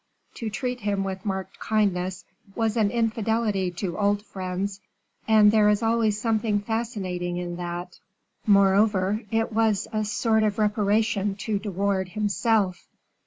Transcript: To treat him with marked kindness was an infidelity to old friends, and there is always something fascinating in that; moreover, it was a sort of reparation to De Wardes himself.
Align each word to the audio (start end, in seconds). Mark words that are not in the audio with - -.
To 0.33 0.49
treat 0.49 0.79
him 0.79 1.03
with 1.03 1.27
marked 1.27 1.59
kindness 1.59 2.25
was 2.55 2.75
an 2.75 2.89
infidelity 2.89 3.69
to 3.73 3.99
old 3.99 4.23
friends, 4.25 4.81
and 5.27 5.51
there 5.51 5.69
is 5.69 5.83
always 5.83 6.19
something 6.19 6.57
fascinating 6.61 7.37
in 7.37 7.57
that; 7.57 7.99
moreover, 8.47 9.21
it 9.29 9.53
was 9.53 9.87
a 9.93 10.03
sort 10.03 10.41
of 10.41 10.57
reparation 10.57 11.35
to 11.45 11.59
De 11.59 11.69
Wardes 11.69 12.13
himself. 12.13 12.87